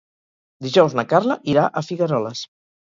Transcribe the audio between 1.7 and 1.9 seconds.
a